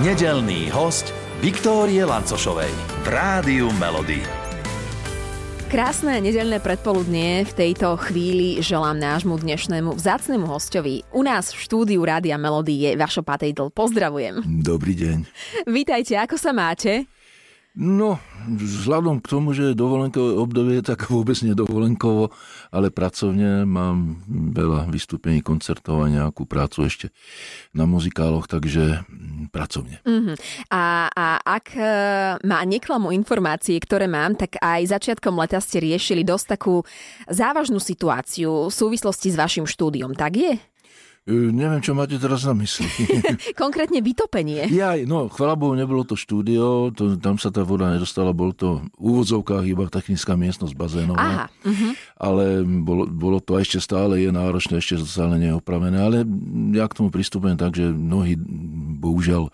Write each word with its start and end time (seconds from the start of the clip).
Nedelný 0.00 0.72
host 0.72 1.12
Viktórie 1.44 2.00
Lancošovej 2.08 2.72
v 3.04 3.06
Rádiu 3.12 3.68
Melody. 3.76 4.24
Krásne 5.68 6.16
nedelné 6.24 6.56
predpoludnie 6.56 7.44
v 7.44 7.52
tejto 7.52 8.00
chvíli 8.00 8.64
želám 8.64 8.96
nášmu 8.96 9.36
dnešnému 9.36 9.92
vzácnemu 9.92 10.48
hostovi. 10.48 11.04
U 11.12 11.20
nás 11.20 11.52
v 11.52 11.60
štúdiu 11.60 12.00
Rádia 12.00 12.40
Melody 12.40 12.88
je 12.88 12.90
Vašo 12.96 13.20
Patejdl. 13.20 13.68
Pozdravujem. 13.76 14.40
Dobrý 14.64 14.96
deň. 14.96 15.18
Vítajte, 15.68 16.16
ako 16.16 16.40
sa 16.40 16.56
máte? 16.56 17.04
No, 17.80 18.20
vzhľadom 18.44 19.24
k 19.24 19.30
tomu, 19.32 19.56
že 19.56 19.72
je 19.72 19.80
dovolenkové 19.80 20.36
obdobie, 20.36 20.84
tak 20.84 21.08
vôbec 21.14 21.40
nedovolenkovo, 21.40 22.28
ale 22.68 22.92
pracovne 22.92 23.64
mám 23.64 24.20
veľa 24.28 24.92
vystúpení, 24.92 25.40
koncertov 25.40 26.04
a 26.04 26.12
nejakú 26.12 26.44
prácu 26.44 26.84
ešte 26.84 27.06
na 27.72 27.88
muzikáloch, 27.88 28.44
takže 28.44 29.00
mm, 29.08 29.48
pracovne. 29.48 30.04
Uh-huh. 30.04 30.36
A, 30.68 31.08
a 31.08 31.26
ak 31.40 31.66
e, 31.72 31.82
má 32.44 32.60
neklamu 32.68 33.16
informácie, 33.16 33.80
ktoré 33.80 34.04
mám, 34.04 34.36
tak 34.36 34.60
aj 34.60 35.00
začiatkom 35.00 35.40
leta 35.40 35.56
ste 35.64 35.80
riešili 35.80 36.20
dosť 36.20 36.60
takú 36.60 36.84
závažnú 37.32 37.80
situáciu 37.80 38.68
v 38.68 38.74
súvislosti 38.76 39.32
s 39.32 39.40
vašim 39.40 39.64
štúdiom, 39.64 40.12
tak 40.12 40.36
je? 40.36 40.52
Neviem, 41.28 41.84
čo 41.84 41.92
máte 41.92 42.16
teraz 42.16 42.48
na 42.48 42.56
mysli. 42.56 42.88
Konkrétne 43.62 44.00
vytopenie. 44.00 44.66
Ja, 44.72 44.96
no, 45.04 45.28
chvala 45.28 45.52
Bohu, 45.52 45.76
nebolo 45.76 46.00
to 46.02 46.16
štúdio, 46.16 46.90
to, 46.96 47.20
tam 47.20 47.36
sa 47.36 47.52
tá 47.52 47.60
voda 47.60 47.92
nedostala, 47.92 48.32
bol 48.32 48.56
to 48.56 48.80
v 48.96 49.04
úvodzovkách 49.04 49.68
iba 49.68 49.84
technická 49.92 50.32
miestnosť 50.32 50.72
bazénová. 50.72 51.20
Aha. 51.20 51.46
Uh-huh. 51.62 51.92
Ale 52.16 52.64
bolo, 52.64 53.04
bolo 53.04 53.38
to 53.38 53.60
a 53.60 53.62
ešte 53.62 53.84
stále 53.84 54.16
je 54.16 54.32
náročné, 54.32 54.80
ešte 54.80 54.96
stále 55.04 55.36
neopravené. 55.36 56.00
Ale 56.00 56.16
ja 56.72 56.88
k 56.88 56.96
tomu 56.96 57.12
pristupujem 57.12 57.60
tak, 57.60 57.76
že 57.76 57.92
mnohí 57.92 58.40
bohužiaľ 58.96 59.52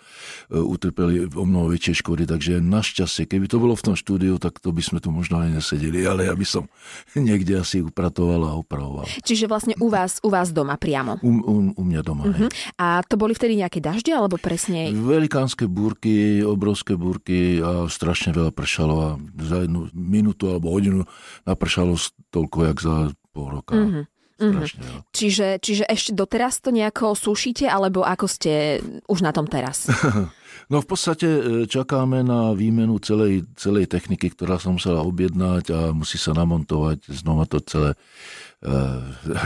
utrpeli 0.50 1.26
o 1.34 1.44
mnoho 1.44 1.74
väčšie 1.74 2.02
škody, 2.02 2.24
takže 2.26 2.62
našťastie, 2.62 3.26
keby 3.26 3.50
to 3.50 3.58
bolo 3.58 3.74
v 3.74 3.82
tom 3.82 3.96
štúdiu, 3.98 4.38
tak 4.38 4.62
to 4.62 4.70
by 4.70 4.78
sme 4.78 5.02
tu 5.02 5.10
možno 5.10 5.42
aj 5.42 5.58
nesedeli, 5.58 6.06
ale 6.06 6.30
ja 6.30 6.34
by 6.38 6.46
som 6.46 6.70
niekde 7.18 7.58
asi 7.58 7.82
upratoval 7.82 8.46
a 8.46 8.52
opravoval. 8.54 9.06
Čiže 9.26 9.50
vlastne 9.50 9.74
u 9.82 9.90
vás, 9.90 10.22
u 10.22 10.30
vás 10.30 10.54
doma 10.54 10.78
priamo? 10.78 11.18
U, 11.22 11.30
u, 11.30 11.54
u 11.74 11.82
mňa 11.82 12.00
doma. 12.06 12.24
Uh-huh. 12.30 12.48
A 12.78 13.02
to 13.02 13.18
boli 13.18 13.34
vtedy 13.34 13.58
nejaké 13.58 13.82
dažde, 13.82 14.14
alebo 14.14 14.38
presne? 14.38 14.94
Velikánske 14.94 15.66
búrky, 15.66 16.42
obrovské 16.46 16.94
búrky 16.94 17.58
a 17.58 17.90
strašne 17.90 18.30
veľa 18.30 18.54
pršalo 18.54 18.94
a 19.02 19.08
za 19.42 19.66
jednu 19.66 19.90
minútu 19.92 20.50
alebo 20.50 20.70
hodinu 20.70 21.06
napršalo 21.42 21.98
toľko, 22.30 22.58
jak 22.70 22.78
za 22.78 22.96
pol 23.34 23.46
roka. 23.50 23.74
Uh-huh. 23.74 24.04
Strašne, 24.36 24.84
mm-hmm. 24.84 25.16
čiže, 25.16 25.48
čiže 25.64 25.84
ešte 25.88 26.12
doteraz 26.12 26.60
to 26.60 26.68
nejako 26.68 27.16
sušíte, 27.16 27.72
alebo 27.72 28.04
ako 28.04 28.28
ste 28.28 28.84
už 29.08 29.24
na 29.24 29.32
tom 29.32 29.48
teraz? 29.48 29.88
no 30.70 30.82
v 30.82 30.86
podstate 30.86 31.28
e, 31.28 31.42
čakáme 31.70 32.22
na 32.26 32.52
výmenu 32.52 32.98
celej, 32.98 33.46
celej 33.54 33.86
techniky, 33.90 34.32
ktorá 34.32 34.58
sa 34.58 34.70
musela 34.70 35.02
objednať 35.06 35.64
a 35.72 35.80
musí 35.94 36.18
sa 36.18 36.34
namontovať 36.34 37.06
znova 37.10 37.46
to 37.46 37.62
celé 37.62 37.94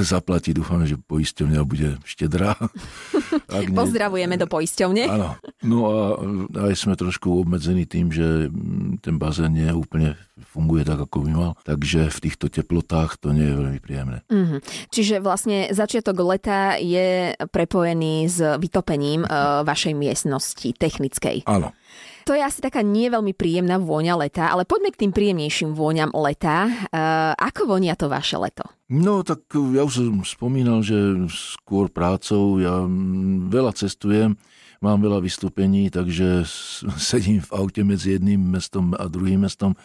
zaplatí. 0.00 0.54
Dúfame, 0.54 0.86
že 0.86 0.94
poisťovňa 0.96 1.60
bude 1.66 1.98
štedrá. 2.06 2.54
Ak 3.50 3.66
nie... 3.66 3.76
Pozdravujeme 3.76 4.38
do 4.38 4.46
poisťovne. 4.46 5.04
Áno. 5.10 5.34
No 5.66 5.78
a 5.90 5.96
aj 6.70 6.74
sme 6.78 6.94
trošku 6.94 7.42
obmedzení 7.42 7.84
tým, 7.84 8.14
že 8.14 8.48
ten 9.02 9.18
bazén 9.18 9.52
nie 9.52 9.68
úplne 9.74 10.14
funguje 10.40 10.86
tak, 10.86 11.04
ako 11.04 11.26
by 11.26 11.30
mal. 11.34 11.50
Takže 11.66 12.08
v 12.08 12.18
týchto 12.22 12.46
teplotách 12.48 13.20
to 13.20 13.34
nie 13.34 13.44
je 13.44 13.54
veľmi 13.58 13.80
príjemné. 13.82 14.18
Mm-hmm. 14.30 14.60
Čiže 14.88 15.14
vlastne 15.20 15.68
začiatok 15.74 16.16
leta 16.24 16.80
je 16.80 17.34
prepojený 17.50 18.30
s 18.30 18.38
vytopením 18.56 19.26
uh, 19.26 19.66
vašej 19.66 19.92
miestnosti 19.92 20.68
technickej. 20.78 21.44
Áno. 21.44 21.74
To 22.28 22.36
je 22.36 22.42
asi 22.42 22.60
taká 22.60 22.84
nie 22.84 23.08
veľmi 23.08 23.32
príjemná 23.32 23.80
vôňa 23.80 24.14
leta, 24.20 24.52
ale 24.52 24.68
poďme 24.68 24.92
k 24.92 25.06
tým 25.06 25.12
príjemnejším 25.14 25.72
vôňam 25.72 26.12
leta. 26.12 26.68
Uh, 26.90 27.32
ako 27.38 27.76
vonia 27.76 27.96
to 27.96 28.10
vaše 28.10 28.36
leto? 28.36 28.66
No 28.90 29.22
tak 29.22 29.46
ja 29.54 29.86
už 29.86 30.02
som 30.02 30.20
spomínal, 30.26 30.82
že 30.82 30.98
skôr 31.30 31.86
prácou, 31.86 32.58
ja 32.58 32.82
veľa 33.46 33.72
cestujem, 33.78 34.34
mám 34.82 34.98
veľa 34.98 35.22
vystúpení, 35.22 35.92
takže 35.92 36.42
sedím 36.98 37.44
v 37.44 37.54
aute 37.54 37.86
medzi 37.86 38.18
jedným 38.18 38.40
mestom 38.40 38.96
a 38.96 39.06
druhým 39.06 39.46
mestom, 39.46 39.76
e, 39.76 39.78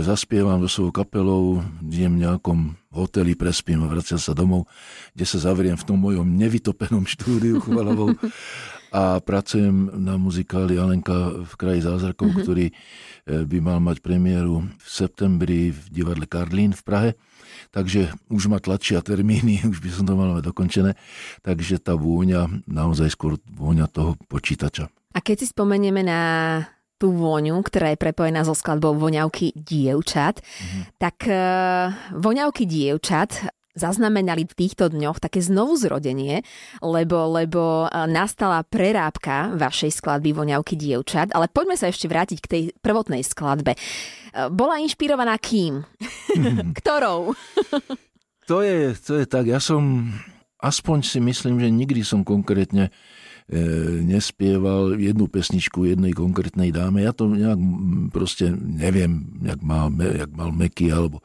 zaspievam 0.00 0.64
so 0.64 0.70
svojou 0.70 0.94
kapelou, 0.96 1.60
idem 1.84 2.16
v 2.16 2.22
nejakom 2.24 2.78
hoteli, 2.88 3.36
prespím 3.36 3.84
a 3.84 3.90
vraciam 3.92 4.16
sa 4.16 4.32
domov, 4.32 4.64
kde 5.12 5.26
sa 5.28 5.52
zavriem 5.52 5.76
v 5.76 5.84
tom 5.84 6.00
mojom 6.00 6.24
nevytopenom 6.24 7.04
štúdiu 7.04 7.60
chvalovou 7.64 8.16
a 8.96 9.20
pracujem 9.20 9.92
na 9.92 10.16
muzikáli 10.16 10.80
Alenka 10.80 11.44
v 11.44 11.52
kraji 11.60 11.84
zázrakov, 11.84 12.32
mm-hmm. 12.32 12.42
ktorý 12.48 12.66
e, 12.72 12.74
by 13.44 13.58
mal 13.60 13.78
mať 13.84 14.00
premiéru 14.00 14.64
v 14.64 14.88
septembri 14.88 15.68
v 15.68 15.80
divadle 15.92 16.24
Karlín 16.24 16.72
v 16.72 16.82
Prahe 16.82 17.10
takže 17.70 18.12
už 18.32 18.48
ma 18.48 18.56
tlačia 18.56 19.04
termíny, 19.04 19.60
už 19.72 19.84
by 19.84 19.90
som 19.92 20.04
to 20.08 20.14
mal 20.16 20.32
mať 20.38 20.44
dokončené, 20.48 20.92
takže 21.44 21.80
tá 21.82 21.92
vôňa, 21.92 22.64
naozaj 22.64 23.12
skôr 23.12 23.36
vôňa 23.44 23.88
toho 23.90 24.16
počítača. 24.32 24.88
A 25.16 25.18
keď 25.24 25.44
si 25.44 25.46
spomenieme 25.48 26.04
na 26.04 26.20
tú 26.96 27.12
vôňu, 27.12 27.60
ktorá 27.60 27.92
je 27.92 28.00
prepojená 28.00 28.40
so 28.40 28.56
skladbou 28.56 28.96
voňavky 28.96 29.52
dievčat, 29.52 30.40
mm-hmm. 30.40 30.82
tak 30.96 31.28
uh, 31.28 31.92
voňavky 32.16 32.64
dievčat 32.64 33.44
zaznamenali 33.76 34.48
v 34.48 34.56
týchto 34.56 34.88
dňoch 34.88 35.20
také 35.20 35.44
znovu 35.44 35.76
zrodenie, 35.76 36.40
lebo, 36.80 37.28
lebo 37.28 37.86
e, 37.86 38.08
nastala 38.08 38.64
prerábka 38.64 39.52
vašej 39.54 40.00
skladby 40.00 40.32
Voňavky 40.32 40.74
dievčat, 40.74 41.36
ale 41.36 41.52
poďme 41.52 41.76
sa 41.76 41.92
ešte 41.92 42.08
vrátiť 42.08 42.38
k 42.40 42.50
tej 42.50 42.62
prvotnej 42.80 43.20
skladbe. 43.20 43.76
E, 43.76 43.78
bola 44.48 44.80
inšpirovaná 44.80 45.36
kým? 45.36 45.84
Ktorou? 46.80 47.36
to, 48.48 48.64
je, 48.64 48.96
to 48.96 49.20
je 49.20 49.24
tak, 49.28 49.44
ja 49.44 49.60
som, 49.60 50.08
aspoň 50.64 51.04
si 51.04 51.18
myslím, 51.20 51.60
že 51.60 51.68
nikdy 51.68 52.00
som 52.00 52.24
konkrétne 52.24 52.88
nespieval 54.02 54.98
jednu 54.98 55.30
pesničku 55.30 55.86
jednej 55.86 56.10
konkrétnej 56.10 56.74
dáme. 56.74 57.06
Ja 57.06 57.14
to 57.14 57.30
nejak 57.30 57.54
proste 58.10 58.50
neviem, 58.50 59.38
jak 59.38 59.62
mal, 59.62 59.94
jak 59.94 60.30
mal 60.34 60.50
Meky 60.50 60.90
alebo 60.90 61.22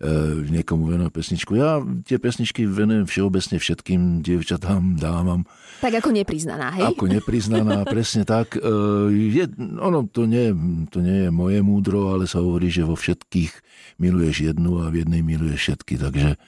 e, 0.00 0.48
niekomu 0.48 0.88
venovať 0.88 1.12
pesničku. 1.12 1.52
Ja 1.60 1.84
tie 2.08 2.16
pesničky 2.16 2.64
venujem 2.64 3.04
všeobecne 3.04 3.60
všetkým 3.60 4.24
dievčatám, 4.24 4.96
dámam. 4.96 5.44
Tak 5.84 6.00
ako 6.00 6.16
nepriznaná, 6.16 6.72
hej? 6.80 6.88
Ako 6.88 7.04
nepriznaná, 7.04 7.84
presne 7.92 8.24
tak. 8.24 8.56
E, 8.56 8.64
je, 9.12 9.44
ono, 9.76 10.08
to 10.08 10.24
nie, 10.24 10.48
to 10.88 11.04
nie 11.04 11.28
je 11.28 11.30
moje 11.30 11.60
múdro, 11.60 12.16
ale 12.16 12.24
sa 12.24 12.40
hovorí, 12.40 12.72
že 12.72 12.88
vo 12.88 12.96
všetkých 12.96 13.52
miluješ 14.00 14.56
jednu 14.56 14.80
a 14.80 14.88
v 14.88 15.04
jednej 15.04 15.20
miluješ 15.20 15.60
všetky, 15.68 16.00
takže 16.00 16.40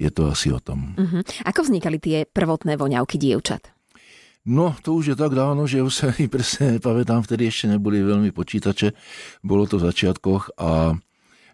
je 0.00 0.08
to 0.08 0.32
asi 0.32 0.48
o 0.48 0.60
tom. 0.64 0.96
Uh-huh. 0.96 1.20
Ako 1.44 1.68
vznikali 1.68 2.00
tie 2.00 2.24
prvotné 2.24 2.80
voňavky 2.80 3.20
dievčat? 3.20 3.81
No, 4.42 4.74
to 4.82 4.98
už 4.98 5.14
je 5.14 5.16
tak 5.16 5.38
dávno, 5.38 5.70
že 5.70 5.86
už 5.86 5.94
sa 5.94 6.04
ani 6.10 6.26
presne 6.26 6.78
nepamätám, 6.78 7.22
vtedy 7.22 7.46
ešte 7.46 7.70
neboli 7.70 8.02
veľmi 8.02 8.34
počítače, 8.34 8.90
bolo 9.46 9.70
to 9.70 9.78
v 9.78 9.86
začiatkoch 9.86 10.58
a 10.58 10.98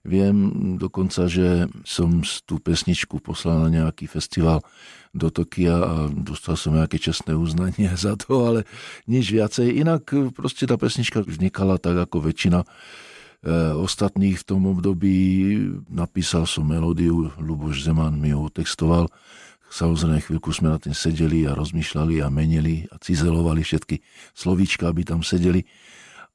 viem 0.09 0.37
dokonca, 0.81 1.29
že 1.29 1.69
som 1.85 2.25
tú 2.49 2.57
pesničku 2.57 3.21
poslal 3.21 3.69
na 3.69 3.69
nejaký 3.69 4.09
festival 4.09 4.65
do 5.13 5.29
Tokia 5.29 5.77
a 5.77 5.95
dostal 6.09 6.57
som 6.57 6.81
nejaké 6.81 6.97
čestné 6.97 7.37
uznanie 7.37 7.93
za 8.09 8.17
to, 8.17 8.49
ale 8.49 8.61
nič 9.05 9.37
viacej. 9.37 9.69
Inak 9.69 10.09
proste 10.33 10.65
tá 10.65 10.81
pesnička 10.81 11.21
vznikala 11.21 11.77
tak 11.77 12.09
ako 12.09 12.25
väčšina 12.25 12.65
e, 12.65 12.67
ostatných 13.77 14.41
v 14.41 14.47
tom 14.49 14.65
období. 14.65 15.21
Napísal 15.93 16.49
som 16.49 16.65
melódiu, 16.65 17.37
Luboš 17.37 17.85
Zeman 17.85 18.17
mi 18.17 18.33
ho 18.33 18.49
textoval 18.49 19.13
Samozrejme, 19.69 20.25
chvíľku 20.25 20.49
sme 20.51 20.73
na 20.73 20.81
tým 20.81 20.97
sedeli 20.97 21.45
a 21.45 21.53
rozmýšľali 21.53 22.25
a 22.25 22.33
menili 22.33 22.89
a 22.89 22.97
cizelovali 22.97 23.61
všetky 23.61 24.01
slovíčka, 24.33 24.89
aby 24.89 25.05
tam 25.05 25.21
sedeli. 25.21 25.69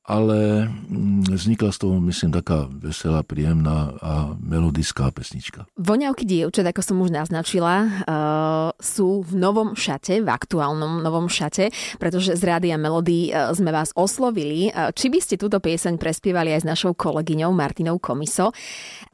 Ale 0.03 0.67
mm, 0.67 1.31
vznikla 1.31 1.71
z 1.71 1.79
toho, 1.79 1.95
myslím, 2.03 2.35
taká 2.35 2.67
veselá, 2.67 3.23
príjemná 3.23 3.95
a 4.03 4.35
melodická 4.35 5.07
pesnička. 5.15 5.63
Voňavky 5.79 6.27
dievčat, 6.27 6.67
ako 6.67 6.81
som 6.83 6.99
už 6.99 7.15
naznačila, 7.15 7.87
uh, 7.87 8.75
sú 8.83 9.23
v 9.23 9.33
novom 9.39 9.79
šate, 9.79 10.19
v 10.19 10.27
aktuálnom 10.27 10.99
novom 10.99 11.31
šate, 11.31 11.71
pretože 12.03 12.35
z 12.35 12.43
Rádia 12.43 12.75
Melody 12.75 13.31
uh, 13.31 13.55
sme 13.55 13.71
vás 13.71 13.95
oslovili. 13.95 14.75
Uh, 14.75 14.91
či 14.91 15.07
by 15.07 15.23
ste 15.23 15.39
túto 15.39 15.63
pieseň 15.63 15.95
prespievali 15.95 16.51
aj 16.51 16.67
s 16.67 16.69
našou 16.69 16.91
kolegyňou 16.99 17.55
Martinou 17.55 17.95
Komiso? 17.95 18.51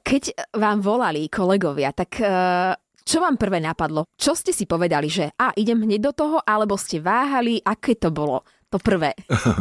Keď 0.01 0.57
vám 0.57 0.81
volali 0.81 1.29
kolegovia, 1.29 1.93
tak 1.93 2.17
čo 3.05 3.23
vám 3.23 3.39
prvé 3.39 3.63
napadlo? 3.63 4.05
Čo 4.15 4.35
ste 4.35 4.51
si 4.51 4.69
povedali, 4.69 5.07
že 5.09 5.31
a 5.35 5.53
idem 5.55 5.83
hneď 5.85 6.11
do 6.11 6.13
toho, 6.13 6.37
alebo 6.43 6.75
ste 6.75 6.99
váhali? 6.99 7.61
Aké 7.63 7.95
to 7.95 8.13
bolo? 8.13 8.43
To 8.69 8.77
prvé. 8.77 9.17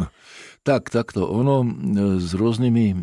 tak, 0.68 0.92
takto. 0.92 1.24
Ono 1.32 1.64
e, 1.64 1.68
s 2.20 2.36
rôznymi 2.36 2.86
e, 2.92 2.96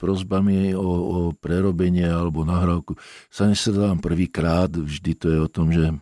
prozbami 0.00 0.72
o, 0.72 0.88
o 0.88 1.18
prerobenie 1.36 2.08
alebo 2.08 2.48
nahrávku 2.48 2.96
sa 3.28 3.44
nesedávam 3.44 4.00
prvýkrát. 4.00 4.72
Vždy 4.72 5.12
to 5.12 5.26
je 5.28 5.38
o 5.44 5.48
tom, 5.52 5.68
že 5.76 5.92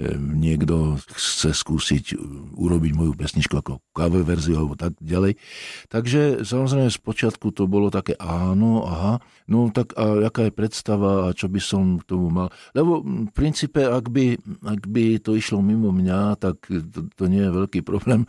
niekto 0.00 0.96
chce 1.12 1.52
skúsiť 1.52 2.16
urobiť 2.56 2.92
moju 2.96 3.12
pesničku 3.12 3.60
ako 3.60 3.84
cover 3.92 4.24
verziu 4.24 4.56
alebo 4.56 4.72
tak 4.72 4.96
ďalej. 5.04 5.36
Takže 5.92 6.48
samozrejme 6.48 6.88
z 6.88 6.96
počiatku 6.96 7.52
to 7.52 7.68
bolo 7.68 7.92
také 7.92 8.16
áno, 8.16 8.88
aha, 8.88 9.20
no 9.52 9.68
tak 9.68 9.92
a 9.92 10.32
aká 10.32 10.48
je 10.48 10.56
predstava 10.56 11.28
a 11.28 11.36
čo 11.36 11.52
by 11.52 11.60
som 11.60 12.00
k 12.00 12.08
tomu 12.08 12.32
mal. 12.32 12.48
Lebo 12.72 13.04
v 13.04 13.32
princípe, 13.36 13.84
ak 13.84 14.08
by, 14.08 14.40
ak 14.64 14.82
by 14.88 15.20
to 15.20 15.36
išlo 15.36 15.60
mimo 15.60 15.92
mňa, 15.92 16.40
tak 16.40 16.64
to, 16.72 17.12
to 17.12 17.24
nie 17.28 17.44
je 17.44 17.52
veľký 17.52 17.84
problém. 17.84 18.24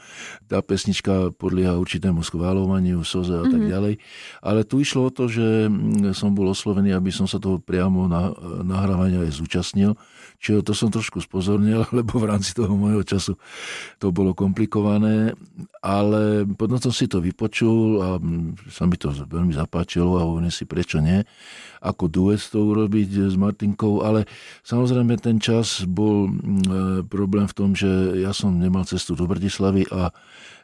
Tá 0.51 0.59
pesnička 0.59 1.31
podlieha 1.39 1.79
určitému 1.79 2.27
schváľovaniu, 2.27 3.07
soze 3.07 3.39
a 3.39 3.47
tak 3.47 3.63
mhm. 3.63 3.71
ďalej. 3.71 3.93
Ale 4.43 4.67
tu 4.67 4.83
išlo 4.83 5.07
o 5.07 5.15
to, 5.15 5.31
že 5.31 5.71
som 6.11 6.35
bol 6.35 6.51
oslovený, 6.51 6.91
aby 6.91 7.07
som 7.07 7.23
sa 7.23 7.39
toho 7.39 7.63
priamo 7.63 8.11
na, 8.11 8.35
nahrávania 8.67 9.23
aj 9.23 9.39
zúčastnil. 9.39 9.95
Čiže 10.43 10.65
to 10.67 10.73
som 10.75 10.91
trošku 10.91 11.23
spozornil, 11.23 11.87
lebo 11.97 12.19
v 12.19 12.29
rámci 12.29 12.51
toho 12.51 12.75
môjho 12.75 13.03
času 13.07 13.39
to 13.97 14.11
bolo 14.11 14.35
komplikované, 14.35 15.33
ale 15.79 16.43
potom 16.47 16.79
som 16.79 16.91
si 16.91 17.07
to 17.07 17.23
vypočul 17.23 18.03
a 18.03 18.07
sa 18.67 18.83
mi 18.83 18.99
to 18.99 19.11
veľmi 19.11 19.55
zapáčilo 19.55 20.19
a 20.19 20.27
hovorím 20.27 20.51
si, 20.51 20.67
prečo 20.67 20.99
nie, 20.99 21.23
ako 21.83 22.07
duet 22.07 22.39
to 22.39 22.63
urobiť 22.63 23.31
s 23.31 23.35
Martinkou, 23.35 24.03
ale 24.03 24.23
samozrejme 24.63 25.19
ten 25.19 25.39
čas 25.39 25.83
bol 25.83 26.27
e, 26.27 26.31
problém 27.03 27.43
v 27.47 27.55
tom, 27.55 27.75
že 27.75 28.23
ja 28.23 28.31
som 28.31 28.55
nemal 28.55 28.87
cestu 28.87 29.19
do 29.19 29.27
Bratislavy 29.27 29.87
a 29.91 30.15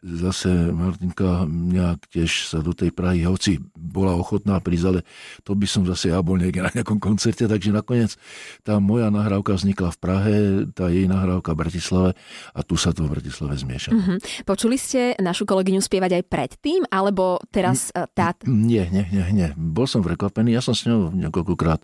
zase 0.03 0.71
Martinka 0.71 1.43
nejak 1.47 2.07
tiež 2.11 2.47
sa 2.47 2.63
do 2.63 2.71
tej 2.71 2.95
Prahy, 2.95 3.27
hoci 3.27 3.59
bola 3.75 4.15
ochotná 4.15 4.59
prísť, 4.63 4.85
ale 4.87 4.99
to 5.43 5.55
by 5.55 5.67
som 5.67 5.83
zase 5.83 6.11
ja 6.11 6.23
bol 6.23 6.39
niekde 6.39 6.63
na 6.63 6.71
nejakom 6.71 6.99
koncerte, 6.99 7.45
takže 7.45 7.75
nakoniec 7.75 8.15
tá 8.63 8.79
moja 8.79 9.11
nahrávka 9.11 9.48
vznikla 9.55 9.89
v 9.93 9.97
Prahe, 9.97 10.35
tá 10.75 10.91
jej 10.91 11.07
nahrávka 11.07 11.55
v 11.55 11.61
Bratislave 11.65 12.09
a 12.51 12.59
tu 12.61 12.75
sa 12.75 12.91
to 12.91 13.05
v 13.07 13.17
Bratislave 13.17 13.55
zmieša. 13.55 13.91
Mm-hmm. 13.95 14.17
Počuli 14.45 14.75
ste 14.75 15.15
našu 15.17 15.47
kolegyňu 15.47 15.81
spievať 15.81 16.19
aj 16.19 16.23
predtým, 16.27 16.81
alebo 16.89 17.39
teraz 17.49 17.93
N- 17.95 18.09
tá... 18.11 18.35
Nie, 18.45 18.89
nie, 18.91 19.07
nie, 19.09 19.25
nie. 19.31 19.49
Bol 19.55 19.87
som 19.87 20.05
prekvapený, 20.05 20.53
ja 20.53 20.61
som 20.61 20.75
s 20.75 20.85
ňou 20.85 21.13
niekoľkokrát 21.15 21.81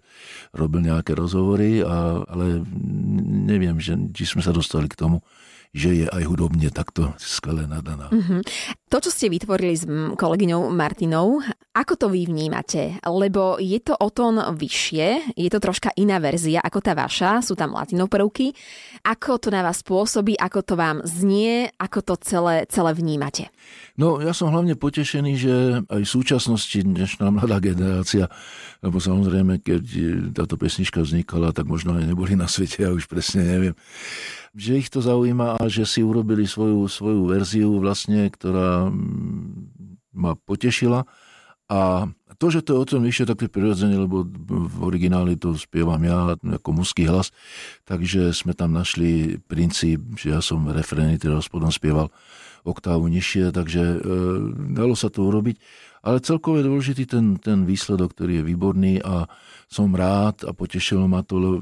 robil 0.54 0.86
nejaké 0.86 1.16
rozhovory, 1.16 1.82
a, 1.82 2.22
ale 2.26 2.62
neviem, 3.46 3.80
že, 3.80 3.96
či 4.12 4.28
sme 4.28 4.42
sa 4.44 4.52
dostali 4.54 4.92
k 4.92 5.00
tomu, 5.00 5.24
že 5.76 5.92
je 5.92 6.06
aj 6.08 6.24
hudobne 6.24 6.72
takto 6.72 7.12
skvelé 7.20 7.68
nadaná. 7.68 8.08
Mm-hmm. 8.08 8.42
To, 8.88 8.98
čo 9.04 9.12
ste 9.12 9.28
vytvorili 9.28 9.76
s 9.76 9.84
kolegyňou 10.16 10.72
Martinou, 10.72 11.44
ako 11.76 11.94
to 12.00 12.08
vy 12.08 12.32
vnímate? 12.32 12.96
Lebo 13.04 13.60
je 13.60 13.84
to 13.84 13.92
o 14.00 14.08
tón 14.08 14.40
vyššie, 14.40 15.36
je 15.36 15.50
to 15.52 15.60
troška 15.60 15.92
iná 16.00 16.24
verzia 16.24 16.64
ako 16.64 16.80
tá 16.80 16.96
vaša, 16.96 17.44
sú 17.44 17.60
tam 17.60 17.76
latinov 17.76 18.08
prvky. 18.08 18.56
Ako 19.04 19.36
to 19.36 19.52
na 19.52 19.68
vás 19.68 19.84
pôsobí, 19.84 20.40
ako 20.40 20.64
to 20.64 20.80
vám 20.80 21.04
znie, 21.04 21.68
ako 21.76 22.00
to 22.08 22.14
celé, 22.24 22.64
celé 22.72 22.96
vnímate? 22.96 23.52
No, 24.00 24.24
ja 24.24 24.32
som 24.32 24.56
hlavne 24.56 24.80
potešený, 24.80 25.32
že 25.36 25.56
aj 25.92 26.02
v 26.08 26.10
súčasnosti 26.10 26.80
dnešná 26.80 27.28
mladá 27.36 27.60
generácia, 27.60 28.32
lebo 28.80 29.04
samozrejme, 29.04 29.60
keď 29.60 29.84
táto 30.32 30.56
pesnička 30.56 31.04
vznikala, 31.04 31.52
tak 31.52 31.68
možno 31.68 32.00
aj 32.00 32.08
neboli 32.08 32.40
na 32.40 32.48
svete, 32.48 32.88
ja 32.88 32.96
už 32.96 33.12
presne 33.12 33.44
neviem, 33.44 33.76
že 34.56 34.80
ich 34.80 34.88
to 34.88 35.04
zaujíma 35.04 35.60
a 35.60 35.64
že 35.68 35.84
si 35.84 36.00
urobili 36.00 36.48
svoju, 36.48 36.88
svoju 36.88 37.28
verziu 37.28 37.76
vlastne, 37.84 38.32
ktorá 38.32 38.88
mm, 38.88 40.16
ma 40.16 40.40
potešila. 40.40 41.04
A 41.68 42.08
to, 42.38 42.54
že 42.54 42.64
to 42.64 42.78
je 42.78 42.82
o 42.82 42.88
tom 42.88 43.02
vyššie, 43.04 43.26
tak 43.28 43.42
je 43.42 43.50
prirodzene, 43.52 44.00
lebo 44.00 44.24
v 44.48 44.76
origináli 44.86 45.36
to 45.36 45.58
spievam 45.58 46.00
ja 46.06 46.38
ako 46.40 46.70
mužský 46.72 47.10
hlas, 47.10 47.34
takže 47.90 48.32
sme 48.32 48.54
tam 48.54 48.72
našli 48.72 49.42
princíp, 49.44 50.16
že 50.16 50.36
ja 50.36 50.40
som 50.46 50.62
refrény, 50.70 51.18
teda 51.18 51.42
spodom 51.42 51.74
spieval 51.74 52.14
oktávu 52.66 53.10
nižšie, 53.10 53.50
takže 53.50 53.82
e, 53.82 53.98
dalo 54.74 54.94
sa 54.98 55.10
to 55.10 55.26
urobiť. 55.26 55.58
Ale 56.06 56.22
celkovo 56.22 56.62
je 56.62 56.70
dôležitý 56.70 57.04
ten, 57.10 57.42
ten 57.42 57.66
výsledok, 57.66 58.14
ktorý 58.14 58.42
je 58.42 58.44
výborný 58.46 58.94
a 59.02 59.26
som 59.66 59.90
rád 59.90 60.46
a 60.46 60.54
potešilo 60.54 61.10
ma 61.10 61.26
to, 61.26 61.62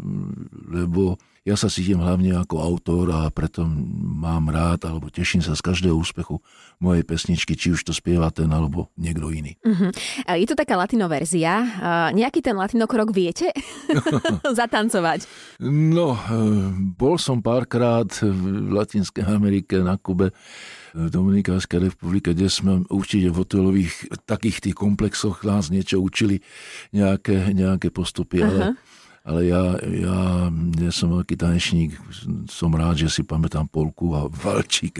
lebo 0.68 1.16
ja 1.44 1.60
sa 1.60 1.68
cítim 1.68 2.00
hlavne 2.00 2.40
ako 2.40 2.56
autor 2.56 3.12
a 3.12 3.28
preto 3.28 3.68
mám 3.68 4.48
rád 4.48 4.88
alebo 4.88 5.12
teším 5.12 5.44
sa 5.44 5.60
z 5.60 5.60
každého 5.60 5.92
úspechu 5.92 6.40
mojej 6.80 7.04
pesničky, 7.04 7.60
či 7.60 7.76
už 7.76 7.84
to 7.84 7.92
spieva 7.92 8.32
ten 8.32 8.48
alebo 8.48 8.88
niekto 8.96 9.28
iný. 9.28 9.60
Uh-huh. 9.60 9.92
Je 10.40 10.48
to 10.48 10.56
taká 10.56 10.80
latino 10.80 11.12
verzia. 11.12 11.68
Nejaký 12.16 12.40
ten 12.40 12.56
latinokrok 12.56 13.12
viete 13.12 13.52
zatancovať? 14.60 15.28
No, 15.68 16.16
e, 16.16 16.20
bol 16.96 17.20
som 17.20 17.44
párkrát 17.44 18.08
v 18.24 18.72
Latinskej 18.72 19.28
Amerike 19.28 19.84
na 19.84 20.00
Kube 20.00 20.32
v 20.96 21.08
Dominikánskej 21.12 21.92
republike, 21.92 22.32
kde 22.32 22.48
sme 22.48 22.88
určite 22.88 23.28
v 23.28 23.44
hotelových 23.44 24.16
takých 24.24 24.72
tých 24.72 24.76
komplexoch 24.80 25.44
nás 25.44 25.68
niečo 25.68 26.00
učili, 26.00 26.40
nejaké, 26.96 27.52
nejaké 27.52 27.92
postupy, 27.92 28.48
ale 28.48 28.60
uh-huh 28.72 29.03
ale 29.24 29.48
ja, 29.48 29.80
ja 29.80 30.52
nie 30.52 30.92
som 30.92 31.16
veľký 31.16 31.40
tanečník, 31.40 31.96
som 32.52 32.76
rád, 32.76 33.08
že 33.08 33.08
si 33.08 33.22
pamätám 33.24 33.72
polku 33.72 34.12
a 34.12 34.28
valčík 34.28 35.00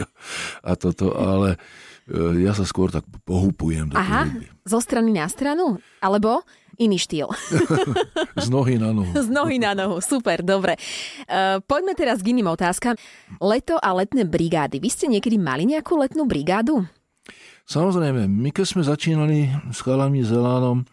a 0.64 0.72
toto, 0.80 1.12
ale 1.12 1.60
e, 2.08 2.40
ja 2.40 2.56
sa 2.56 2.64
skôr 2.64 2.88
tak 2.88 3.04
pohupujem 3.28 3.92
do 3.92 4.00
Aha, 4.00 4.32
zo 4.64 4.80
strany 4.80 5.12
na 5.12 5.28
stranu? 5.28 5.76
Alebo 6.00 6.40
iný 6.80 6.96
štýl? 6.96 7.28
Z 8.44 8.48
nohy 8.48 8.80
na 8.80 8.96
nohu. 8.96 9.12
Z 9.12 9.28
nohy 9.28 9.60
na 9.60 9.76
nohu, 9.76 10.00
super, 10.00 10.40
dobre. 10.40 10.80
Uh, 11.28 11.60
poďme 11.68 11.92
teraz 11.92 12.24
k 12.24 12.32
iným 12.32 12.48
otázkam. 12.48 12.96
Leto 13.44 13.76
a 13.76 13.92
letné 13.92 14.24
brigády. 14.24 14.80
Vy 14.80 14.88
ste 14.88 15.06
niekedy 15.06 15.36
mali 15.36 15.68
nejakú 15.68 16.00
letnú 16.00 16.24
brigádu? 16.24 16.88
Samozrejme, 17.64 18.28
my 18.28 18.50
keď 18.52 18.66
sme 18.76 18.82
začínali 18.84 19.48
s 19.72 19.80
chalami 19.80 20.20
Zelánom, 20.20 20.84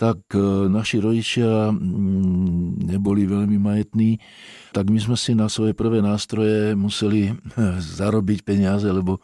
tak 0.00 0.32
e, 0.32 0.40
naši 0.72 0.96
rodičia 0.96 1.68
mm, 1.68 2.88
neboli 2.88 3.28
veľmi 3.28 3.60
majetní, 3.60 4.16
tak 4.72 4.88
my 4.88 4.96
sme 4.96 5.16
si 5.20 5.36
na 5.36 5.52
svoje 5.52 5.76
prvé 5.76 6.00
nástroje 6.00 6.72
museli 6.72 7.36
zarobiť 8.00 8.40
peniaze, 8.40 8.88
lebo 8.88 9.20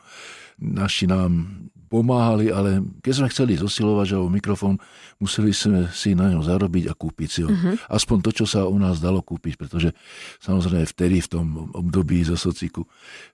naši 0.61 1.08
nám 1.08 1.49
pomáhali, 1.87 2.50
ale 2.50 2.83
keď 3.00 3.12
sme 3.15 3.31
chceli 3.31 3.53
zosilovať 3.56 4.19
alebo 4.19 4.29
mikrofón, 4.29 4.77
museli 5.23 5.55
sme 5.55 5.88
si 5.94 6.12
na 6.12 6.29
ňom 6.29 6.43
zarobiť 6.44 6.91
a 6.91 6.94
kúpiť 6.94 7.29
si 7.31 7.41
ho. 7.47 7.50
Uh-huh. 7.50 7.79
Aspoň 7.88 8.17
to, 8.27 8.31
čo 8.43 8.44
sa 8.44 8.67
u 8.67 8.77
nás 8.77 8.99
dalo 8.99 9.23
kúpiť, 9.23 9.56
pretože 9.56 9.94
samozrejme 10.43 10.85
vtedy 10.85 11.23
v 11.25 11.29
tom 11.31 11.47
období 11.73 12.21
zo 12.27 12.37
sociku 12.37 12.85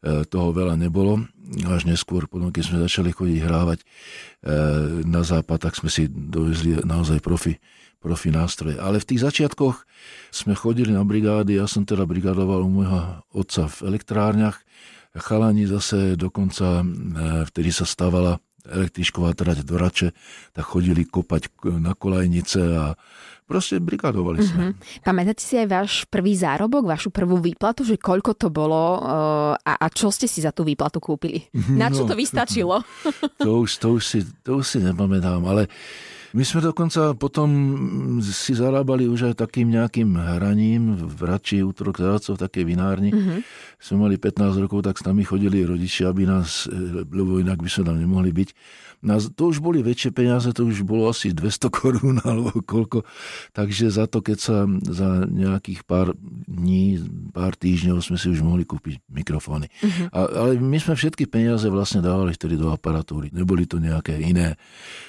e, 0.05 0.25
toho 0.29 0.55
veľa 0.55 0.79
nebolo. 0.79 1.25
Až 1.67 1.91
neskôr, 1.91 2.31
potom 2.31 2.55
keď 2.55 2.63
sme 2.63 2.85
začali 2.87 3.11
chodiť 3.11 3.39
hrávať 3.43 3.79
e, 3.83 3.87
na 5.03 5.27
západ, 5.27 5.59
tak 5.59 5.75
sme 5.75 5.91
si 5.91 6.07
dovezli 6.07 6.79
naozaj 6.85 7.19
profi 7.19 7.59
profi 8.03 8.35
nástroje. 8.35 8.83
Ale 8.83 8.99
v 8.99 9.15
tých 9.15 9.23
začiatkoch 9.23 9.87
sme 10.35 10.59
chodili 10.59 10.91
na 10.91 11.07
brigády, 11.07 11.55
ja 11.55 11.71
som 11.71 11.87
teda 11.87 12.03
brigadoval 12.03 12.67
u 12.67 12.83
môjho 12.83 13.23
otca 13.31 13.71
v 13.71 13.95
elektrárniach, 13.95 14.59
chalani 15.21 15.69
zase 15.69 16.17
dokonca, 16.17 16.81
e, 16.81 16.85
vtedy 17.49 17.69
sa 17.73 17.85
stávala 17.85 18.41
električková 18.63 19.35
trať 19.35 19.67
do 19.67 19.75
Rače, 19.75 20.15
tak 20.55 20.65
chodili 20.65 21.03
kopať 21.03 21.51
na 21.83 21.99
kolajnice 21.99 22.61
a 22.79 22.87
proste 23.43 23.83
brigadovali 23.83 24.39
sme. 24.39 24.65
Mm-hmm. 24.71 25.03
Pamätáte 25.03 25.43
si 25.43 25.59
aj 25.59 25.69
váš 25.69 25.93
prvý 26.07 26.39
zárobok, 26.39 26.87
vašu 26.87 27.11
prvú 27.11 27.43
výplatu, 27.43 27.83
že 27.83 27.99
koľko 27.99 28.39
to 28.39 28.49
bolo 28.55 28.97
e, 28.97 28.99
a, 29.59 29.73
a 29.83 29.87
čo 29.91 30.15
ste 30.15 30.31
si 30.31 30.41
za 30.41 30.55
tú 30.55 30.63
výplatu 30.63 31.03
kúpili? 31.03 31.43
Na 31.81 31.91
čo 31.91 32.07
no, 32.07 32.09
to 32.09 32.15
vystačilo? 32.15 32.87
To 33.43 33.67
už, 33.67 33.83
to 33.83 33.99
už, 33.99 34.03
si, 34.07 34.19
to 34.47 34.63
už 34.63 34.67
si 34.67 34.79
nepamätám, 34.79 35.43
ale 35.43 35.67
my 36.33 36.45
sme 36.49 36.65
dokonca 36.65 37.13
potom 37.13 37.49
si 38.25 38.57
zarábali 38.57 39.05
už 39.05 39.33
aj 39.33 39.45
takým 39.45 39.69
nejakým 39.69 40.17
hraním 40.17 40.97
v 40.97 41.21
Rači, 41.29 41.61
útorok 41.61 42.01
zajacov, 42.01 42.41
v 42.41 42.43
takej 42.49 42.65
vinárni. 42.65 43.11
Mm-hmm. 43.13 43.39
Sme 43.77 44.09
mali 44.09 44.17
15 44.17 44.57
rokov, 44.65 44.81
tak 44.89 44.97
s 44.97 45.05
nami 45.05 45.29
chodili 45.29 45.61
rodičia, 45.61 46.09
aby 46.09 46.25
nás, 46.25 46.65
e, 46.73 47.05
lebo 47.05 47.37
inak 47.37 47.61
by 47.61 47.69
sme 47.69 47.85
tam 47.85 47.97
nemohli 48.01 48.33
byť. 48.33 48.49
No, 49.03 49.19
to 49.19 49.51
už 49.51 49.59
boli 49.59 49.83
väčšie 49.83 50.15
peniaze, 50.15 50.47
to 50.55 50.63
už 50.63 50.87
bolo 50.87 51.11
asi 51.11 51.35
200 51.35 51.75
korún 51.75 52.23
alebo 52.29 52.55
koľko. 52.63 53.03
Takže 53.51 53.91
za 53.91 54.07
to, 54.07 54.23
keď 54.23 54.39
sa 54.39 54.57
za 54.87 55.27
nejakých 55.27 55.83
pár 55.83 56.15
dní, 56.47 57.03
pár 57.35 57.59
týždňov 57.59 57.99
sme 57.99 58.15
si 58.15 58.31
už 58.31 58.47
mohli 58.47 58.63
kúpiť 58.63 59.03
mikrofóny. 59.11 59.67
Uh-huh. 59.83 60.07
A, 60.15 60.19
ale 60.47 60.63
my 60.63 60.79
sme 60.79 60.95
všetky 60.95 61.27
peniaze 61.27 61.67
vlastne 61.67 61.99
dávali 61.99 62.31
vtedy 62.31 62.55
do 62.55 62.71
aparatúry. 62.71 63.35
Neboli 63.35 63.67
to 63.67 63.83
nejaké 63.83 64.23
iné 64.23 64.55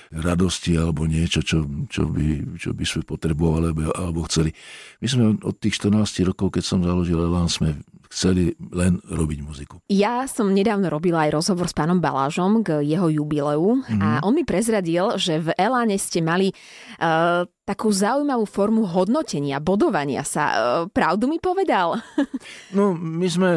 radosti 0.10 0.74
alebo 0.74 1.06
niečo, 1.06 1.46
čo, 1.46 1.66
čo, 1.86 2.10
by, 2.10 2.58
čo 2.58 2.74
by 2.74 2.86
sme 2.86 3.02
potrebovali 3.06 3.74
alebo, 3.74 3.94
alebo 3.94 4.20
chceli. 4.26 4.54
My 5.02 5.08
sme 5.10 5.24
od 5.42 5.56
tých 5.62 5.78
14 5.78 6.30
rokov, 6.34 6.58
keď 6.58 6.64
som 6.66 6.80
založil 6.82 7.22
Elan, 7.22 7.46
sme 7.46 7.78
chceli 8.13 8.53
len 8.70 9.01
robiť 9.01 9.39
muziku. 9.41 9.82
Ja 9.89 10.29
som 10.29 10.53
nedávno 10.53 10.93
robila 10.93 11.25
aj 11.25 11.34
rozhovor 11.34 11.65
s 11.65 11.74
pánom 11.74 11.98
Balážom 11.98 12.62
k 12.62 12.86
jeho 12.86 13.10
jubileu 13.10 13.82
mm-hmm. 13.82 14.00
a 14.00 14.08
on 14.22 14.38
mi 14.38 14.46
prezradil, 14.46 15.17
že 15.17 15.41
v 15.41 15.50
Eláne 15.58 15.98
ste 15.98 16.22
mali 16.22 16.53
uh, 16.53 17.50
takú 17.65 17.89
zaujímavú 17.89 18.46
formu 18.46 18.86
hodnotenia, 18.86 19.58
bodovania 19.58 20.22
sa. 20.22 20.43
Uh, 20.53 20.62
pravdu 20.93 21.25
mi 21.25 21.41
povedal? 21.41 21.98
no, 22.77 22.93
my 22.93 23.25
sme, 23.25 23.51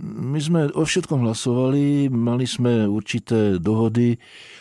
my 0.00 0.40
sme 0.40 0.60
o 0.72 0.82
všetkom 0.88 1.20
hlasovali, 1.20 2.08
mali 2.08 2.48
sme 2.48 2.88
určité 2.88 3.60
dohody, 3.60 4.16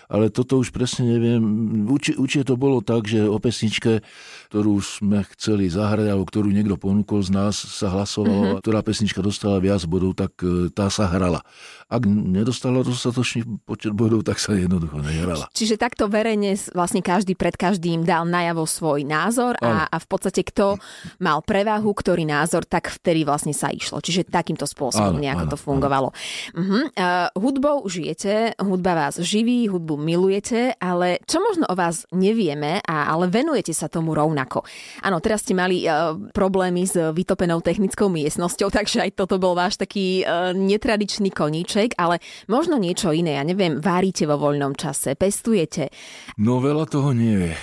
ale 0.09 0.33
toto 0.33 0.57
už 0.57 0.73
presne 0.73 1.05
neviem. 1.05 1.39
Urči, 1.85 2.17
určite 2.17 2.49
to 2.49 2.55
bolo 2.57 2.81
tak, 2.81 3.05
že 3.05 3.21
o 3.29 3.37
pesničke, 3.37 4.01
ktorú 4.49 4.81
sme 4.81 5.21
chceli 5.37 5.69
zahrať, 5.69 6.09
alebo 6.09 6.25
ktorú 6.25 6.49
niekto 6.49 6.81
ponúkol 6.81 7.21
z 7.21 7.29
nás, 7.29 7.53
sa 7.53 7.93
hlasovalo, 7.93 8.57
mm-hmm. 8.57 8.61
ktorá 8.65 8.81
pesnička 8.81 9.21
dostala 9.21 9.61
viac 9.61 9.85
bodov, 9.85 10.17
tak 10.17 10.33
e, 10.41 10.73
tá 10.73 10.89
sa 10.89 11.05
hrala. 11.05 11.45
Ak 11.85 12.09
nedostala 12.09 12.81
dostatočný 12.81 13.45
počet 13.69 13.93
bodov, 13.93 14.25
tak 14.25 14.41
sa 14.41 14.57
jednoducho 14.57 14.97
nehrala. 14.97 15.45
Čiže 15.53 15.77
takto 15.77 16.09
verejne 16.09 16.57
vlastne 16.73 17.05
každý 17.05 17.37
pred 17.37 17.53
každým 17.53 18.01
dal 18.01 18.25
najavo 18.25 18.65
svoj 18.65 19.05
názor 19.05 19.61
a, 19.61 19.85
a 19.85 19.97
v 20.01 20.07
podstate 20.09 20.41
kto 20.41 20.81
mal 21.21 21.45
prevahu, 21.45 21.93
ktorý 21.93 22.25
názor, 22.25 22.65
tak 22.65 22.89
vtedy 22.89 23.21
vlastne 23.21 23.53
sa 23.53 23.69
išlo. 23.69 24.01
Čiže 24.01 24.25
takýmto 24.25 24.65
spôsobom 24.65 25.17
áno, 25.17 25.21
nejako 25.21 25.45
áno, 25.45 25.51
to 25.53 25.57
fungovalo. 25.57 26.09
Uh-huh. 26.57 26.89
Uh, 26.97 27.29
hudbou 27.37 27.85
žijete, 27.85 28.57
hudba 28.57 28.97
vás 28.97 29.21
živí, 29.21 29.69
hudbu 29.69 29.98
milujete, 29.99 30.73
ale 30.79 31.19
čo 31.27 31.43
možno 31.43 31.67
o 31.67 31.75
vás 31.75 32.07
nevieme, 32.15 32.79
a, 32.81 33.11
ale 33.11 33.27
venujete 33.27 33.75
sa 33.75 33.91
tomu 33.91 34.15
rovnako. 34.15 34.63
Áno, 35.03 35.19
teraz 35.19 35.43
ste 35.43 35.53
mali 35.53 35.83
uh, 35.85 36.15
problémy 36.31 36.87
s 36.87 36.95
vytopenou 36.95 37.59
technickou 37.59 38.07
miestnosťou, 38.07 38.71
takže 38.79 39.03
aj 39.03 39.11
toto 39.19 39.37
bol 39.37 39.53
váš 39.53 39.77
taký 39.77 40.23
uh, 40.23 40.55
netradičný 40.55 41.29
koníček, 41.29 41.99
ale 41.99 42.23
možno 42.47 42.79
niečo 42.79 43.11
iné, 43.11 43.37
ja 43.37 43.43
neviem, 43.43 43.77
varíte 43.83 44.23
vo 44.25 44.39
voľnom 44.39 44.73
čase, 44.73 45.13
pestujete. 45.19 45.91
No 46.39 46.63
veľa 46.63 46.87
toho 46.87 47.11
nie 47.11 47.51
je. 47.51 47.53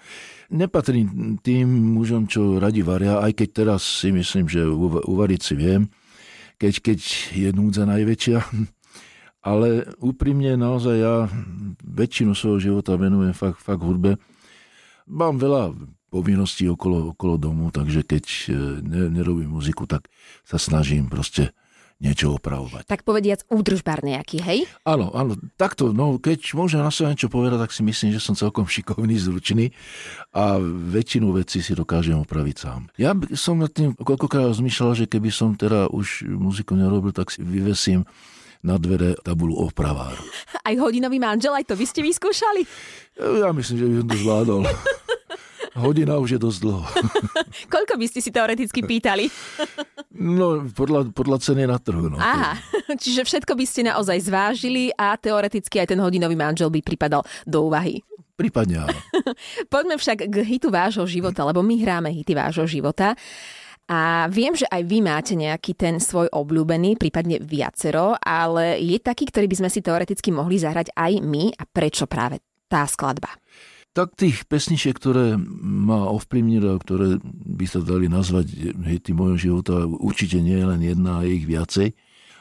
Nepatrím 0.62 1.40
tým 1.40 1.96
mužom, 1.96 2.28
čo 2.28 2.60
radi 2.60 2.84
varia, 2.84 3.24
aj 3.24 3.32
keď 3.40 3.48
teraz 3.50 3.80
si 3.82 4.12
myslím, 4.12 4.46
že 4.46 4.68
uvariť 5.08 5.40
si 5.40 5.54
viem, 5.56 5.88
keď, 6.60 6.92
keď 6.92 6.98
je 7.32 7.48
núdza 7.56 7.88
najväčšia 7.88 8.38
ale 9.42 9.90
úprimne 9.98 10.54
naozaj 10.54 10.96
ja 10.96 11.26
väčšinu 11.82 12.32
svojho 12.32 12.58
života 12.62 12.94
venujem 12.94 13.34
fakt, 13.34 13.58
fakt 13.58 13.82
hudbe. 13.82 14.16
Mám 15.10 15.42
veľa 15.42 15.74
povinností 16.14 16.70
okolo, 16.70 17.16
okolo 17.16 17.34
domu, 17.40 17.74
takže 17.74 18.06
keď 18.06 18.24
e, 18.24 18.40
ne, 18.84 19.02
nerobím 19.10 19.50
muziku, 19.50 19.88
tak 19.90 20.06
sa 20.46 20.62
snažím 20.62 21.10
proste 21.10 21.50
niečo 22.02 22.34
opravovať. 22.34 22.90
Tak 22.90 23.06
povediac 23.06 23.46
údržbar 23.46 24.02
nejaký, 24.02 24.42
hej? 24.42 24.66
Áno, 24.82 25.14
áno, 25.14 25.38
takto, 25.54 25.94
no 25.94 26.18
keď 26.18 26.58
môžem 26.58 26.82
na 26.82 26.90
sebe 26.90 27.14
niečo 27.14 27.30
povedať, 27.30 27.62
tak 27.62 27.70
si 27.70 27.86
myslím, 27.86 28.10
že 28.10 28.18
som 28.18 28.34
celkom 28.34 28.66
šikovný, 28.66 29.14
zručný 29.14 29.70
a 30.34 30.58
väčšinu 30.90 31.30
vecí 31.30 31.62
si 31.62 31.78
dokážem 31.78 32.18
opraviť 32.18 32.56
sám. 32.58 32.90
Ja 32.98 33.14
som 33.38 33.62
nad 33.62 33.70
tým 33.70 33.94
koľkokrát 33.94 34.50
rozmýšľal, 34.50 34.98
že 34.98 35.06
keby 35.06 35.30
som 35.30 35.54
teda 35.54 35.86
už 35.94 36.26
muziku 36.26 36.74
nerobil, 36.74 37.14
tak 37.14 37.30
si 37.30 37.38
vyvesím 37.38 38.02
na 38.62 38.78
dvere 38.78 39.18
tabulu 39.20 39.58
opravár. 39.58 40.14
Aj 40.62 40.74
hodinový 40.78 41.18
manžel, 41.18 41.52
aj 41.52 41.66
to 41.66 41.74
by 41.74 41.86
ste 41.86 42.00
vyskúšali? 42.06 42.62
Ja 43.18 43.50
myslím, 43.50 43.76
že 43.76 43.84
by 43.86 43.94
som 43.98 44.06
to 44.08 44.16
zvládol. 44.22 44.60
Hodina 45.72 46.20
už 46.20 46.36
je 46.36 46.40
dosť 46.40 46.58
dlho. 46.68 46.84
Koľko 47.72 47.96
by 47.96 48.06
ste 48.06 48.20
si 48.20 48.28
teoreticky 48.28 48.84
pýtali? 48.84 49.32
No, 50.12 50.68
podľa, 50.68 51.08
podľa 51.16 51.40
ceny 51.40 51.64
na 51.64 51.80
trhu. 51.80 52.12
No. 52.12 52.20
Aha, 52.20 52.60
čiže 53.00 53.24
všetko 53.24 53.56
by 53.56 53.64
ste 53.64 53.88
naozaj 53.88 54.20
zvážili 54.20 54.92
a 54.92 55.16
teoreticky 55.16 55.80
aj 55.80 55.96
ten 55.96 56.00
hodinový 56.04 56.36
manžel 56.36 56.68
by 56.68 56.84
pripadal 56.84 57.24
do 57.48 57.72
úvahy. 57.72 58.04
Prípadne 58.36 58.84
áno. 58.84 58.98
Poďme 59.72 59.96
však 59.96 60.28
k 60.28 60.36
hitu 60.44 60.68
vášho 60.68 61.08
života, 61.08 61.40
lebo 61.48 61.64
my 61.64 61.74
hráme 61.80 62.12
hity 62.12 62.36
vášho 62.36 62.68
života. 62.68 63.16
A 63.92 64.24
viem, 64.32 64.56
že 64.56 64.64
aj 64.72 64.88
vy 64.88 65.04
máte 65.04 65.36
nejaký 65.36 65.76
ten 65.76 66.00
svoj 66.00 66.32
obľúbený, 66.32 66.96
prípadne 66.96 67.36
viacero, 67.44 68.16
ale 68.16 68.80
je 68.80 68.96
taký, 68.96 69.28
ktorý 69.28 69.44
by 69.52 69.56
sme 69.60 69.68
si 69.68 69.84
teoreticky 69.84 70.32
mohli 70.32 70.56
zahrať 70.56 70.96
aj 70.96 71.20
my 71.20 71.52
a 71.52 71.68
prečo 71.68 72.08
práve 72.08 72.40
tá 72.72 72.88
skladba? 72.88 73.28
Tak 73.92 74.16
tých 74.16 74.48
pesničiek, 74.48 74.96
ktoré 74.96 75.36
ma 75.60 76.08
ovplyvnili 76.08 76.72
a 76.72 76.80
ktoré 76.80 77.20
by 77.52 77.66
sa 77.68 77.84
dali 77.84 78.08
nazvať 78.08 78.72
hity 78.72 79.12
mojho 79.12 79.36
života, 79.36 79.84
určite 79.84 80.40
nie 80.40 80.56
je 80.56 80.66
len 80.72 80.80
jedna, 80.80 81.20
a 81.20 81.28
ich 81.28 81.44
viacej. 81.44 81.92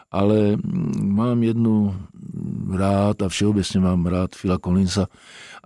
Ale 0.08 0.56
mám 0.96 1.44
jednu 1.44 1.92
rád 2.72 3.20
a 3.24 3.28
všeobecne 3.28 3.80
mám 3.84 4.08
rád 4.08 4.40
Phila 4.40 4.56
Collinsa 4.56 5.12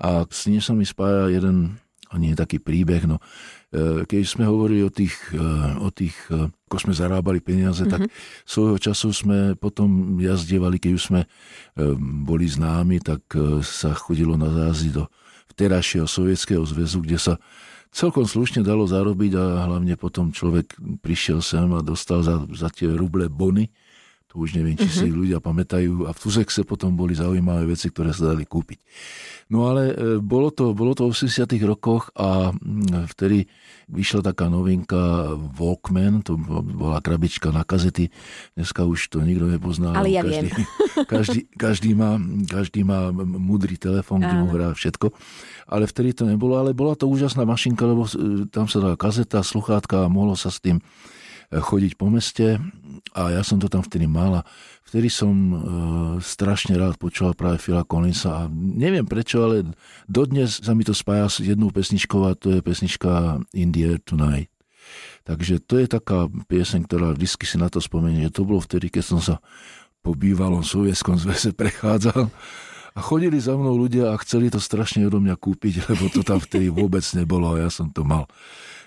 a 0.01 0.25
s 0.25 0.49
ním 0.49 0.61
sa 0.61 0.73
mi 0.73 0.85
spája 0.85 1.29
jeden, 1.29 1.77
a 2.15 2.17
nie 2.17 2.31
taký 2.31 2.63
príbeh, 2.63 3.03
no 3.03 3.19
E, 3.75 4.07
keď 4.07 4.21
sme 4.23 4.43
hovorili 4.47 4.87
o 4.87 4.91
tých, 4.91 5.35
e, 5.35 5.43
o 5.83 5.91
tých 5.91 6.15
e, 6.31 6.47
ako 6.47 6.77
sme 6.79 6.93
zarábali 6.95 7.43
peniaze, 7.43 7.83
mm-hmm. 7.83 7.93
tak 7.93 8.01
mhm. 8.07 8.11
svojho 8.47 8.77
času 8.79 9.09
sme 9.11 9.39
potom 9.59 10.17
jazdievali, 10.17 10.79
keď 10.79 10.91
už 10.95 11.03
sme 11.03 11.21
boli 12.25 12.47
známi, 12.49 12.99
tak 13.03 13.21
sa 13.63 13.93
chodilo 13.93 14.35
na 14.39 14.49
zájazdy 14.49 14.89
do 14.95 15.03
vterajšieho 15.55 16.07
sovietského 16.07 16.63
zväzu, 16.65 16.99
kde 17.05 17.19
sa 17.19 17.33
celkom 17.95 18.27
slušne 18.27 18.65
dalo 18.65 18.83
zarobiť 18.89 19.31
a 19.39 19.69
hlavne 19.71 19.95
potom 19.95 20.35
človek 20.35 20.75
prišiel 20.99 21.39
sem 21.39 21.69
a 21.71 21.79
dostal 21.79 22.25
za, 22.25 22.43
za 22.51 22.67
tie 22.73 22.91
ruble 22.91 23.31
bony 23.31 23.71
to 24.35 24.43
už 24.43 24.59
neviem, 24.59 24.75
či 24.75 24.91
si 24.91 25.07
mm-hmm. 25.07 25.15
ľudia 25.15 25.39
pamätajú. 25.39 26.03
A 26.03 26.11
v 26.11 26.19
Tuzexe 26.19 26.67
potom 26.67 26.91
boli 26.91 27.15
zaujímavé 27.15 27.71
veci, 27.71 27.87
ktoré 27.87 28.11
sa 28.11 28.35
dali 28.35 28.43
kúpiť. 28.43 28.83
No 29.47 29.71
ale 29.71 29.95
e, 29.95 30.19
bolo 30.19 30.51
to, 30.51 30.75
bolo 30.75 30.91
to 30.91 31.07
v 31.07 31.15
80 31.15 31.47
rokoch 31.63 32.11
a 32.19 32.51
mm, 32.51 33.07
vtedy 33.15 33.47
vyšla 33.87 34.35
taká 34.35 34.51
novinka 34.51 35.31
Walkman, 35.55 36.19
to 36.25 36.35
bola 36.35 36.99
krabička 36.99 37.55
na 37.55 37.63
kazety. 37.63 38.11
Dneska 38.59 38.83
už 38.83 39.07
to 39.07 39.23
nikto 39.23 39.47
nepozná. 39.47 39.95
Ale 39.95 40.11
ja 40.11 40.19
každý, 40.19 40.51
viem. 40.51 40.67
každý, 41.15 41.39
každý, 41.55 41.91
má, 41.95 42.19
každý 42.51 42.81
má 42.83 43.15
múdry 43.15 43.79
telefón, 43.79 44.19
kde 44.19 44.35
mu 44.35 44.51
hrá 44.51 44.75
všetko. 44.75 45.15
Ale 45.71 45.87
vtedy 45.87 46.11
to 46.11 46.27
nebolo, 46.27 46.59
ale 46.59 46.75
bola 46.75 46.99
to 46.99 47.07
úžasná 47.07 47.47
mašinka, 47.47 47.87
lebo 47.87 48.03
tam 48.51 48.67
sa 48.67 48.83
dala 48.83 48.99
kazeta, 48.99 49.39
sluchátka 49.39 50.03
a 50.03 50.11
mohlo 50.11 50.35
sa 50.35 50.51
s 50.51 50.59
tým 50.59 50.83
chodiť 51.51 51.99
po 51.99 52.09
meste 52.09 52.57
a 53.13 53.21
ja 53.31 53.41
som 53.45 53.61
to 53.61 53.69
tam 53.69 53.85
vtedy 53.85 54.09
mal 54.09 54.41
a 54.41 54.45
vtedy 54.87 55.07
som 55.11 55.33
e, 55.33 55.55
strašne 56.23 56.75
rád 56.75 56.97
počúval 56.97 57.37
práve 57.37 57.61
Phila 57.61 57.85
Collinsa 57.85 58.45
a 58.45 58.51
neviem 58.51 59.05
prečo, 59.05 59.45
ale 59.45 59.75
dodnes 60.09 60.63
sa 60.63 60.73
mi 60.73 60.81
to 60.81 60.95
spája 60.95 61.29
s 61.29 61.37
jednou 61.43 61.69
pesničkou 61.69 62.25
a 62.25 62.33
to 62.33 62.55
je 62.55 62.59
pesnička 62.65 63.39
In 63.53 63.69
the 63.69 63.85
Air 63.85 63.99
Tonight. 64.01 64.49
Takže 65.25 65.57
to 65.65 65.81
je 65.81 65.89
taká 65.89 66.29
pieseň, 66.29 66.85
ktorá 66.85 67.17
vždy 67.17 67.25
si 67.25 67.57
na 67.57 67.69
to 67.73 67.81
spomenie. 67.81 68.29
To 68.29 68.45
bolo 68.45 68.61
vtedy, 68.61 68.93
keď 68.93 69.03
som 69.03 69.19
sa 69.21 69.41
po 70.05 70.13
bývalom 70.13 70.61
sovietskom 70.61 71.17
zväze 71.17 71.49
prechádzal 71.57 72.29
a 72.95 72.99
chodili 73.01 73.41
za 73.41 73.57
mnou 73.57 73.73
ľudia 73.73 74.13
a 74.13 74.21
chceli 74.21 74.53
to 74.53 74.61
strašne 74.61 75.01
odo 75.09 75.17
mňa 75.17 75.35
kúpiť, 75.35 75.81
lebo 75.89 76.13
to 76.13 76.21
tam 76.21 76.37
vtedy 76.37 76.69
vôbec 76.69 77.03
nebolo 77.17 77.57
a 77.57 77.65
ja 77.65 77.69
som 77.73 77.89
to 77.89 78.05
mal. 78.05 78.29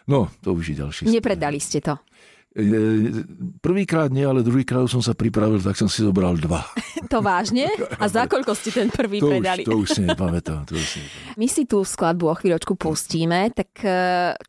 No, 0.08 0.32
to 0.40 0.56
už 0.56 0.72
je 0.72 0.76
ďalší. 0.80 1.02
Nepredali 1.10 1.60
ste 1.60 1.84
to. 1.84 2.00
Prvýkrát 3.62 4.10
nie, 4.10 4.26
ale 4.26 4.42
druhýkrát 4.42 4.90
som 4.90 4.98
sa 4.98 5.14
pripravil, 5.14 5.62
tak 5.62 5.78
som 5.78 5.86
si 5.86 6.02
zobral 6.02 6.34
dva. 6.34 6.66
to 7.12 7.22
vážne? 7.22 7.70
A 8.02 8.10
za 8.10 8.26
koľko 8.26 8.50
ste 8.58 8.74
ten 8.74 8.90
prvý 8.90 9.22
to 9.22 9.30
predali? 9.30 9.62
Už, 9.62 9.68
to 9.70 9.74
už 9.78 9.88
si 9.94 10.00
nepamätám. 10.02 10.66
To 10.66 10.74
už 10.74 10.86
si 10.86 10.98
nepamätám. 10.98 11.38
My 11.38 11.46
si 11.46 11.62
tú 11.70 11.86
skladbu 11.86 12.24
o 12.26 12.34
chvíľočku 12.34 12.74
pustíme, 12.74 13.54
tak 13.54 13.70
e, 13.86 13.94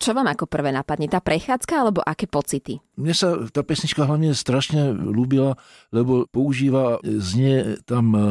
čo 0.02 0.18
vám 0.18 0.26
ako 0.34 0.50
prvé 0.50 0.74
napadne? 0.74 1.06
Tá 1.06 1.22
prechádzka 1.22 1.74
alebo 1.78 2.02
aké 2.02 2.26
pocity? 2.26 2.82
Mne 2.98 3.14
sa 3.14 3.38
tá 3.54 3.62
pesnička 3.62 4.10
hlavne 4.10 4.34
strašne 4.34 4.90
ľúbila, 4.90 5.54
lebo 5.94 6.26
používa, 6.26 6.98
znie 7.06 7.78
tam 7.86 8.18
e, 8.18 8.20
e, 8.20 8.28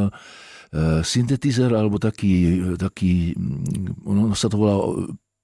syntetizer 1.07 1.71
alebo 1.71 2.03
taký, 2.03 2.75
taký 2.75 3.39
ono 4.03 4.35
sa 4.35 4.51
to 4.51 4.59
volá 4.59 4.77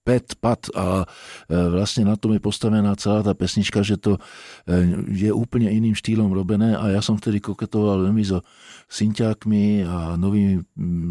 pet, 0.04 0.36
pat 0.38 0.68
a 0.76 1.02
e, 1.02 1.56
vlastne 1.72 2.04
na 2.04 2.20
tom 2.20 2.36
je 2.36 2.40
postavená 2.44 2.92
celá 3.00 3.24
tá 3.24 3.32
pesnička, 3.32 3.80
že 3.80 3.96
to 3.96 4.20
e, 4.68 4.80
je 5.10 5.32
úplne 5.32 5.72
iným 5.72 5.96
štýlom 5.96 6.28
robené 6.30 6.76
a 6.76 6.92
ja 6.92 7.00
som 7.00 7.16
vtedy 7.16 7.40
koketoval 7.40 8.04
veľmi 8.04 8.20
so 8.20 8.44
synťákmi 8.92 9.88
a 9.88 10.20
novými 10.20 10.60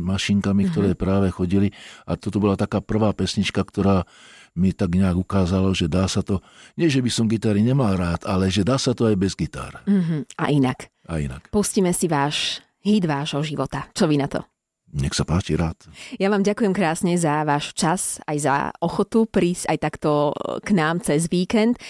mašinkami, 0.05 0.69
ktoré 0.69 0.93
mm-hmm. 0.93 1.03
práve 1.03 1.27
chodili 1.33 1.73
a 2.05 2.13
toto 2.13 2.37
bola 2.37 2.53
taká 2.53 2.79
prvá 2.79 3.11
pesnička, 3.17 3.65
ktorá 3.65 4.05
mi 4.53 4.69
tak 4.69 4.93
nejak 4.93 5.17
ukázalo, 5.17 5.73
že 5.73 5.89
dá 5.89 6.05
sa 6.05 6.21
to, 6.21 6.37
nie 6.77 6.85
že 6.85 7.01
by 7.01 7.09
som 7.09 7.25
gitary 7.25 7.65
nemal 7.65 7.97
rád, 7.97 8.21
ale 8.29 8.53
že 8.53 8.61
dá 8.61 8.77
sa 8.77 8.93
to 8.93 9.09
aj 9.09 9.17
bez 9.17 9.33
gitár. 9.33 9.81
Mm-hmm. 9.89 10.37
A 10.37 10.45
inak. 10.53 10.93
A 11.09 11.17
inak. 11.17 11.49
Pustíme 11.49 11.89
si 11.89 12.05
váš 12.05 12.61
hit 12.85 13.09
vášho 13.09 13.41
života. 13.41 13.89
Čo 13.97 14.05
vy 14.05 14.21
na 14.21 14.29
to? 14.29 14.52
Nech 14.93 15.17
sa 15.17 15.25
páči, 15.25 15.57
rád. 15.57 15.75
Ja 16.21 16.29
vám 16.29 16.45
ďakujem 16.45 16.69
krásne 16.69 17.17
za 17.17 17.41
váš 17.41 17.73
čas, 17.73 18.21
aj 18.29 18.37
za 18.37 18.55
ochotu 18.77 19.25
prísť 19.25 19.73
aj 19.73 19.77
takto 19.89 20.37
k 20.61 20.69
nám 20.77 21.01
cez 21.01 21.25
víkend. 21.33 21.81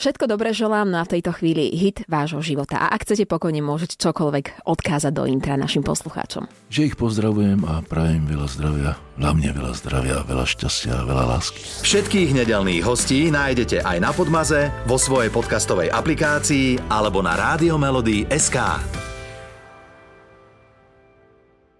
Všetko 0.00 0.32
dobré 0.32 0.56
želám, 0.56 0.88
no 0.88 0.96
a 0.96 1.04
v 1.04 1.20
tejto 1.20 1.28
chvíli 1.36 1.76
hit 1.76 2.08
vášho 2.08 2.40
života. 2.40 2.80
A 2.80 2.96
ak 2.96 3.04
chcete 3.04 3.28
pokojne, 3.28 3.60
môžete 3.60 4.00
čokoľvek 4.00 4.64
odkázať 4.64 5.12
do 5.12 5.28
intra 5.28 5.60
našim 5.60 5.84
poslucháčom. 5.84 6.48
Že 6.72 6.88
ich 6.88 6.96
pozdravujem 6.96 7.60
a 7.68 7.84
prajem 7.84 8.24
veľa 8.24 8.48
zdravia, 8.48 8.90
hlavne 9.20 9.52
veľa 9.52 9.72
zdravia, 9.76 10.24
veľa 10.24 10.46
šťastia 10.48 11.04
a 11.04 11.04
veľa 11.04 11.24
lásky. 11.36 11.60
Všetkých 11.84 12.32
nedelných 12.32 12.80
hostí 12.80 13.28
nájdete 13.28 13.84
aj 13.84 14.00
na 14.00 14.10
Podmaze, 14.16 14.72
vo 14.88 14.96
svojej 14.96 15.28
podcastovej 15.28 15.92
aplikácii 15.92 16.80
alebo 16.88 17.20
na 17.20 17.36
SK. 17.36 18.56